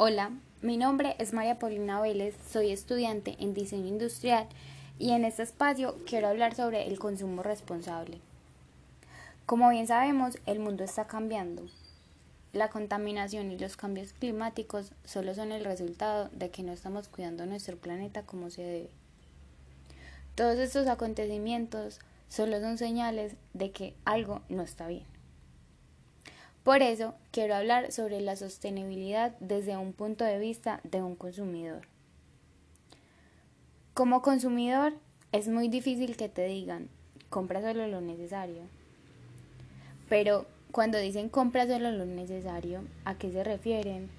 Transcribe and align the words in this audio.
Hola, 0.00 0.30
mi 0.62 0.76
nombre 0.76 1.16
es 1.18 1.32
María 1.32 1.58
Paulina 1.58 2.00
Vélez, 2.00 2.36
soy 2.52 2.70
estudiante 2.70 3.34
en 3.40 3.52
diseño 3.52 3.88
industrial 3.88 4.46
y 4.96 5.10
en 5.10 5.24
este 5.24 5.42
espacio 5.42 5.96
quiero 6.06 6.28
hablar 6.28 6.54
sobre 6.54 6.86
el 6.86 7.00
consumo 7.00 7.42
responsable. 7.42 8.20
Como 9.44 9.68
bien 9.70 9.88
sabemos, 9.88 10.38
el 10.46 10.60
mundo 10.60 10.84
está 10.84 11.08
cambiando. 11.08 11.64
La 12.52 12.70
contaminación 12.70 13.50
y 13.50 13.58
los 13.58 13.76
cambios 13.76 14.12
climáticos 14.12 14.92
solo 15.04 15.34
son 15.34 15.50
el 15.50 15.64
resultado 15.64 16.28
de 16.28 16.50
que 16.50 16.62
no 16.62 16.70
estamos 16.70 17.08
cuidando 17.08 17.44
nuestro 17.44 17.76
planeta 17.76 18.22
como 18.22 18.50
se 18.50 18.62
debe. 18.62 18.90
Todos 20.36 20.60
estos 20.60 20.86
acontecimientos 20.86 21.98
solo 22.28 22.60
son 22.60 22.78
señales 22.78 23.34
de 23.52 23.72
que 23.72 23.94
algo 24.04 24.42
no 24.48 24.62
está 24.62 24.86
bien. 24.86 25.17
Por 26.68 26.82
eso 26.82 27.14
quiero 27.30 27.54
hablar 27.54 27.92
sobre 27.92 28.20
la 28.20 28.36
sostenibilidad 28.36 29.34
desde 29.40 29.78
un 29.78 29.94
punto 29.94 30.26
de 30.26 30.38
vista 30.38 30.82
de 30.84 31.00
un 31.00 31.16
consumidor. 31.16 31.88
Como 33.94 34.20
consumidor 34.20 34.92
es 35.32 35.48
muy 35.48 35.68
difícil 35.68 36.18
que 36.18 36.28
te 36.28 36.44
digan, 36.44 36.90
compra 37.30 37.62
solo 37.62 37.88
lo 37.88 38.02
necesario. 38.02 38.64
Pero 40.10 40.44
cuando 40.70 40.98
dicen 40.98 41.30
compra 41.30 41.66
solo 41.66 41.90
lo 41.90 42.04
necesario, 42.04 42.82
¿a 43.06 43.16
qué 43.16 43.32
se 43.32 43.44
refieren? 43.44 44.10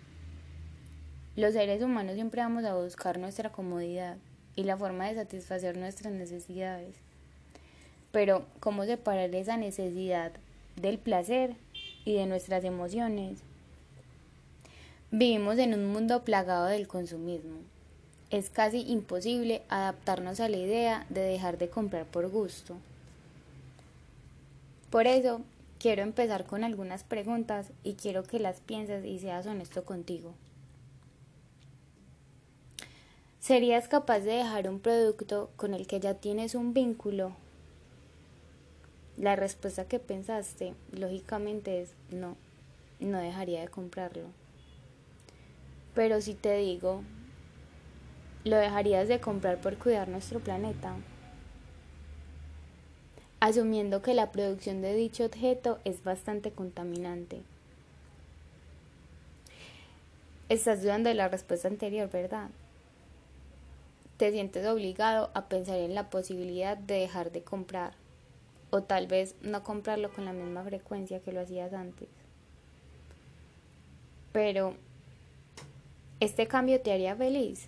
Los 1.36 1.54
seres 1.54 1.84
humanos 1.84 2.16
siempre 2.16 2.42
vamos 2.42 2.66
a 2.66 2.74
buscar 2.74 3.20
nuestra 3.20 3.52
comodidad 3.52 4.18
y 4.56 4.64
la 4.64 4.76
forma 4.76 5.08
de 5.08 5.14
satisfacer 5.14 5.78
nuestras 5.78 6.14
necesidades. 6.14 6.96
Pero, 8.12 8.48
¿cómo 8.60 8.86
separar 8.86 9.36
esa 9.36 9.56
necesidad 9.56 10.32
del 10.76 10.98
placer 10.98 11.56
y 12.06 12.14
de 12.14 12.26
nuestras 12.26 12.64
emociones. 12.64 13.40
Vivimos 15.12 15.58
en 15.58 15.74
un 15.74 15.88
mundo 15.88 16.24
plagado 16.24 16.68
del 16.68 16.88
consumismo. 16.88 17.58
Es 18.30 18.50
casi 18.50 18.82
imposible 18.82 19.64
adaptarnos 19.70 20.40
a 20.40 20.50
la 20.50 20.58
idea 20.58 21.06
de 21.10 21.22
dejar 21.22 21.58
de 21.58 21.70
comprar 21.70 22.06
por 22.06 22.30
gusto. 22.30 22.78
Por 24.92 25.08
eso, 25.08 25.42
quiero 25.80 26.04
empezar 26.04 26.46
con 26.46 26.64
algunas 26.64 27.04
preguntas 27.04 27.72
y 27.84 27.94
quiero 27.94 28.24
que 28.24 28.40
las 28.40 28.60
pienses 28.60 29.04
y 29.06 29.18
seas 29.20 29.48
honesto 29.48 29.84
contigo. 29.84 30.34
¿Serías 33.40 33.88
capaz 33.88 34.20
de 34.20 34.34
dejar 34.34 34.70
un 34.70 34.80
producto 34.80 35.50
con 35.56 35.74
el 35.74 35.88
que 35.88 36.00
ya 36.00 36.14
tienes 36.14 36.54
un 36.54 36.74
vínculo 36.74 37.34
la 39.20 39.36
respuesta 39.36 39.86
que 39.86 40.00
pensaste, 40.00 40.74
lógicamente, 40.94 41.82
es 41.82 41.94
no, 42.10 42.38
no 43.02 43.18
dejaría 43.18 43.60
de 43.60 43.68
comprarlo. 43.68 44.24
Pero 45.94 46.22
si 46.22 46.34
te 46.34 46.56
digo, 46.56 47.04
¿lo 48.46 48.56
dejarías 48.56 49.10
de 49.10 49.20
comprar 49.20 49.60
por 49.60 49.78
cuidar 49.78 50.08
nuestro 50.08 50.40
planeta? 50.40 50.96
Asumiendo 53.42 54.02
que 54.02 54.14
la 54.14 54.32
producción 54.32 54.82
de 54.82 54.96
dicho 54.96 55.26
objeto 55.26 55.80
es 55.84 56.02
bastante 56.04 56.52
contaminante. 56.52 57.42
Estás 60.48 60.82
dudando 60.82 61.10
de 61.10 61.16
la 61.16 61.28
respuesta 61.28 61.68
anterior, 61.68 62.10
¿verdad? 62.10 62.50
Te 64.16 64.32
sientes 64.32 64.66
obligado 64.66 65.30
a 65.34 65.50
pensar 65.50 65.78
en 65.78 65.94
la 65.94 66.10
posibilidad 66.10 66.78
de 66.78 66.96
dejar 66.96 67.32
de 67.32 67.44
comprar 67.44 67.99
o 68.72 68.82
tal 68.84 69.08
vez 69.08 69.36
no 69.42 69.64
comprarlo 69.64 70.12
con 70.12 70.26
la 70.26 70.34
misma 70.34 70.64
frecuencia 70.64 71.22
que 71.22 71.32
lo 71.32 71.42
hacías 71.42 71.74
antes. 71.74 72.10
Pero, 74.32 74.76
¿este 76.20 76.48
cambio 76.48 76.82
te 76.82 76.92
haría 76.92 77.16
feliz? 77.16 77.68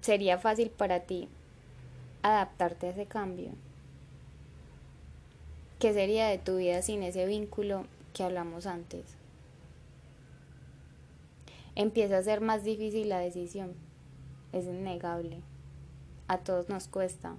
¿Sería 0.00 0.38
fácil 0.38 0.70
para 0.70 1.00
ti 1.00 1.28
adaptarte 2.22 2.88
a 2.88 2.90
ese 2.90 3.06
cambio? 3.06 3.50
¿Qué 5.78 5.92
sería 5.92 6.28
de 6.28 6.38
tu 6.38 6.56
vida 6.56 6.82
sin 6.82 7.02
ese 7.02 7.26
vínculo 7.26 7.84
que 8.12 8.22
hablamos 8.22 8.66
antes? 8.66 9.04
Empieza 11.74 12.18
a 12.18 12.22
ser 12.22 12.40
más 12.40 12.64
difícil 12.64 13.08
la 13.10 13.18
decisión. 13.18 13.74
Es 14.52 14.64
innegable. 14.64 15.40
A 16.28 16.38
todos 16.38 16.68
nos 16.70 16.88
cuesta. 16.88 17.36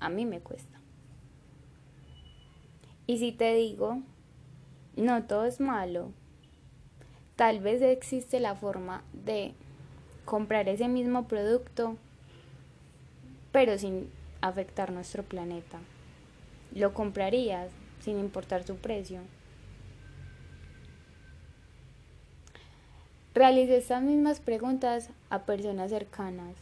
A 0.00 0.10
mí 0.10 0.26
me 0.26 0.40
cuesta. 0.40 0.77
Y 3.08 3.16
si 3.16 3.32
te 3.32 3.54
digo, 3.54 4.02
no 4.94 5.24
todo 5.24 5.46
es 5.46 5.60
malo, 5.60 6.12
tal 7.36 7.58
vez 7.60 7.80
existe 7.80 8.38
la 8.38 8.54
forma 8.54 9.02
de 9.14 9.54
comprar 10.26 10.68
ese 10.68 10.88
mismo 10.88 11.26
producto, 11.26 11.96
pero 13.50 13.78
sin 13.78 14.10
afectar 14.42 14.92
nuestro 14.92 15.22
planeta. 15.22 15.80
Lo 16.74 16.92
comprarías 16.92 17.70
sin 18.00 18.18
importar 18.18 18.64
su 18.64 18.76
precio. 18.76 19.22
Realicé 23.32 23.78
estas 23.78 24.02
mismas 24.02 24.40
preguntas 24.40 25.08
a 25.30 25.46
personas 25.46 25.88
cercanas 25.88 26.56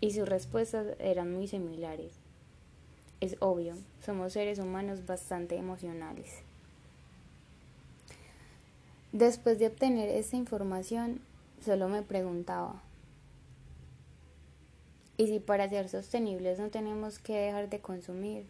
y 0.00 0.12
sus 0.12 0.28
respuestas 0.28 0.86
eran 1.00 1.34
muy 1.34 1.48
similares. 1.48 2.19
Es 3.20 3.36
obvio, 3.40 3.74
somos 4.04 4.32
seres 4.32 4.58
humanos 4.58 5.04
bastante 5.04 5.56
emocionales. 5.56 6.42
Después 9.12 9.58
de 9.58 9.66
obtener 9.66 10.08
esta 10.08 10.36
información, 10.36 11.20
solo 11.62 11.88
me 11.88 12.02
preguntaba, 12.02 12.80
¿y 15.18 15.26
si 15.26 15.38
para 15.38 15.68
ser 15.68 15.90
sostenibles 15.90 16.58
no 16.58 16.70
tenemos 16.70 17.18
que 17.18 17.36
dejar 17.36 17.68
de 17.68 17.80
consumir? 17.80 18.46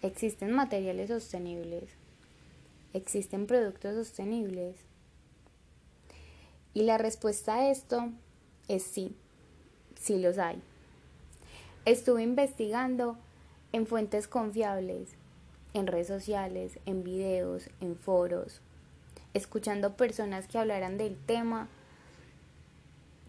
¿Existen 0.00 0.52
materiales 0.52 1.08
sostenibles? 1.08 1.90
¿Existen 2.94 3.46
productos 3.46 3.94
sostenibles? 3.94 4.76
Y 6.72 6.84
la 6.84 6.96
respuesta 6.96 7.56
a 7.56 7.70
esto 7.70 8.10
es 8.68 8.82
sí, 8.82 9.14
sí 10.00 10.18
los 10.18 10.38
hay. 10.38 10.62
Estuve 11.84 12.22
investigando 12.22 13.18
en 13.72 13.86
fuentes 13.86 14.26
confiables, 14.26 15.10
en 15.74 15.86
redes 15.86 16.06
sociales, 16.06 16.78
en 16.86 17.04
videos, 17.04 17.68
en 17.80 17.96
foros, 17.96 18.60
escuchando 19.34 19.96
personas 19.96 20.46
que 20.46 20.58
hablaran 20.58 20.96
del 20.96 21.16
tema 21.16 21.68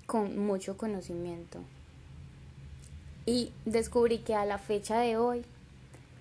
con 0.06 0.38
mucho 0.38 0.78
conocimiento. 0.78 1.60
Y 3.26 3.52
descubrí 3.66 4.20
que 4.20 4.36
a 4.36 4.46
la 4.46 4.58
fecha 4.58 5.00
de 5.00 5.18
hoy 5.18 5.44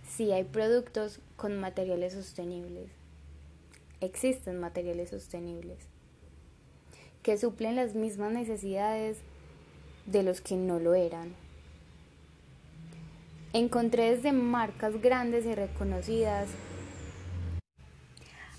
sí 0.09 0.33
hay 0.33 0.45
productos 0.45 1.21
con 1.37 1.61
materiales 1.61 2.15
sostenibles. 2.15 2.89
Existen 4.01 4.59
materiales 4.59 5.11
sostenibles 5.11 5.79
que 7.23 7.39
suplen 7.39 7.77
las 7.77 7.95
mismas 7.95 8.33
necesidades 8.33 9.19
de 10.07 10.23
los 10.23 10.41
que 10.41 10.57
no 10.57 10.79
lo 10.79 10.95
eran. 10.95 11.44
Encontré 13.55 14.11
desde 14.17 14.33
marcas 14.33 15.01
grandes 15.01 15.47
y 15.47 15.55
reconocidas 15.55 16.49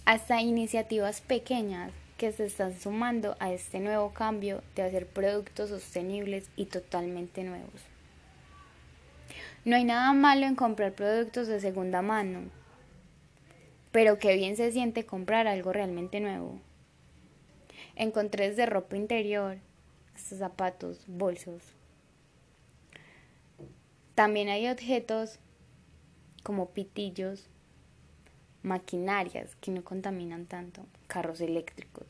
hasta 0.06 0.42
iniciativas 0.42 1.20
pequeñas 1.20 1.92
que 2.18 2.32
se 2.32 2.46
están 2.46 2.80
sumando 2.80 3.36
a 3.42 3.52
este 3.52 3.82
nuevo 3.82 4.14
cambio 4.14 4.64
de 4.74 4.84
hacer 4.84 5.06
productos 5.06 5.70
sostenibles 5.72 6.50
y 6.56 6.68
totalmente 6.68 7.44
nuevos. 7.44 7.82
No 9.66 9.76
hay 9.76 9.84
nada 9.84 10.14
malo 10.14 10.46
en 10.46 10.56
comprar 10.56 10.94
productos 10.94 11.50
de 11.50 11.60
segunda 11.60 12.02
mano, 12.02 12.44
pero 13.92 14.18
qué 14.18 14.34
bien 14.38 14.56
se 14.56 14.72
siente 14.72 15.06
comprar 15.06 15.46
algo 15.46 15.74
realmente 15.74 16.22
nuevo. 16.22 16.62
Encontré 17.98 18.48
desde 18.50 18.66
ropa 18.66 18.96
interior 18.96 19.58
hasta 20.16 20.38
zapatos, 20.38 21.04
bolsos, 21.06 21.76
también 24.16 24.48
hay 24.48 24.70
objetos 24.70 25.40
como 26.42 26.70
pitillos, 26.70 27.50
maquinarias 28.64 29.56
que 29.58 29.72
no 29.72 29.84
contaminan 29.84 30.46
tanto, 30.46 30.86
carros 31.08 31.42
eléctricos, 31.42 32.08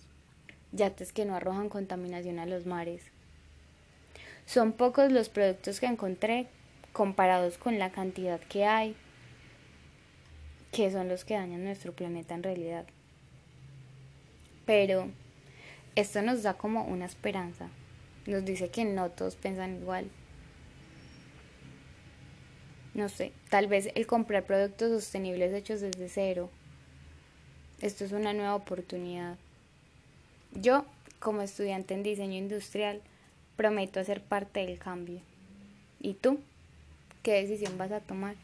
yates 0.72 1.12
que 1.12 1.26
no 1.26 1.36
arrojan 1.36 1.68
contaminación 1.68 2.38
a 2.38 2.46
los 2.46 2.68
mares. 2.68 3.02
Son 4.46 4.74
pocos 4.74 5.12
los 5.12 5.30
productos 5.30 5.80
que 5.80 5.88
encontré 5.88 6.48
comparados 6.94 7.58
con 7.58 7.80
la 7.80 7.92
cantidad 7.92 8.40
que 8.40 8.66
hay, 8.66 8.96
que 10.72 10.92
son 10.92 11.10
los 11.10 11.26
que 11.26 11.34
dañan 11.34 11.64
nuestro 11.64 11.92
planeta 11.94 12.36
en 12.36 12.44
realidad. 12.44 12.86
Pero 14.68 15.10
esto 15.96 16.22
nos 16.22 16.44
da 16.44 16.54
como 16.54 16.84
una 16.84 17.06
esperanza, 17.06 17.68
nos 18.28 18.46
dice 18.46 18.70
que 18.70 18.86
no 18.86 19.10
todos 19.10 19.36
piensan 19.36 19.78
igual 19.78 20.12
no 22.96 23.10
sé, 23.10 23.34
tal 23.50 23.68
vez 23.68 23.90
el 23.94 24.08
comprar 24.08 24.46
productos 24.46 24.90
sostenibles 24.90 25.54
hechos 25.54 25.82
desde 25.82 26.08
cero. 26.08 26.50
Esto 27.82 28.06
es 28.06 28.14
una 28.14 28.32
nueva 28.32 28.56
oportunidad. 28.56 29.38
Yo, 30.54 30.86
como 31.20 31.42
estudiante 31.42 31.94
en 31.94 32.04
diseño 32.04 32.38
industrial, 32.38 33.02
prometo 33.58 34.02
ser 34.06 34.22
parte 34.22 34.66
del 34.66 34.80
cambio. 34.80 35.20
¿Y 36.00 36.14
tú? 36.14 36.40
¿Qué 37.22 37.34
decisión 37.34 37.78
vas 37.78 37.92
a 37.92 38.00
tomar? 38.00 38.36